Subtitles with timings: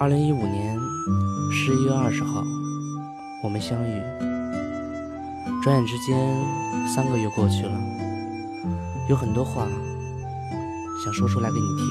[0.00, 0.80] 二零一五年
[1.52, 2.42] 十一月二十号，
[3.42, 4.02] 我们相遇。
[5.62, 6.16] 转眼之间，
[6.88, 7.78] 三个月过去了，
[9.10, 9.68] 有很多话
[11.04, 11.86] 想说出来给你听。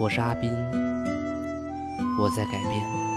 [0.00, 0.50] 我是阿斌，
[2.18, 3.11] 我在改变。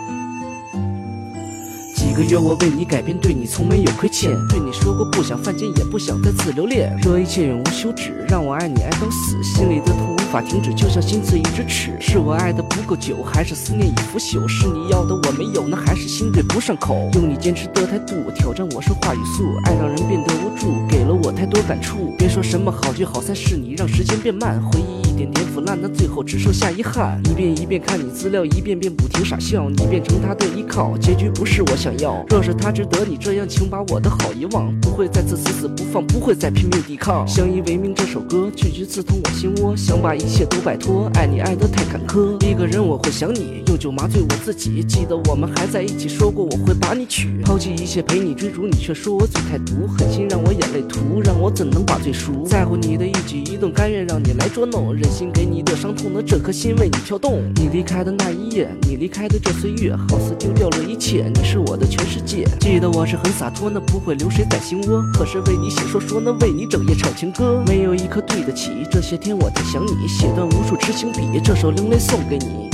[2.16, 4.32] 个月我为你改变，对你从没有亏欠。
[4.47, 6.97] 对你说过不想犯贱，也不想再次留恋。
[7.02, 9.43] 这一切永无休止，让我爱你爱到死。
[9.43, 11.97] 心里的痛无法停止，就像心刺一直尺。
[12.00, 14.47] 是我爱的不够久，还是思念已腐朽？
[14.47, 17.10] 是你要的我没有，那还是心对不上口？
[17.15, 22.16] 用你坚持的态度挑战我说话语速，爱让人变得无助，给了我太多感触。
[22.18, 25.04] 别说什么好聚好散，是你让时间变慢，回忆。
[25.15, 27.21] 点点腐烂，那最后只剩下遗憾。
[27.29, 29.69] 一遍一遍看你资料，一遍遍不停傻笑。
[29.69, 32.23] 你变成他的依靠，结局不是我想要。
[32.30, 34.73] 若是他值得你这样，请把我的好遗忘。
[34.81, 37.25] 不会再次死死不放，不会再拼命抵抗。
[37.28, 39.75] 相依为命这首歌，句句刺痛我心窝。
[39.75, 42.36] 想把一切都摆脱，爱你爱得太坎坷。
[42.45, 44.83] 一个人我会想你，用酒麻醉我自己。
[44.83, 47.41] 记得我们还在一起，说过我会把你娶。
[47.43, 49.88] 抛弃一切陪你追逐，你却说我嘴太毒。
[49.88, 52.43] 狠心让我眼泪涂，让我怎能把罪赎？
[52.45, 54.95] 在乎你的一举一动，甘愿让你来捉弄。
[55.09, 57.42] 心给你的伤痛的这颗心为你跳动。
[57.56, 61.31] 你离开的那一夜，你离开的这岁月，好似丢掉了一切。
[61.34, 62.48] 你是我的全世界。
[62.59, 65.02] 记得我是很洒脱，那不会留谁在心窝。
[65.14, 68.72] 可是为你写说说，那为你整夜唱情歌，没有一刻对得起。
[68.92, 72.70] 这些天我在想你，写段无数痴情笔，这首另类送给你。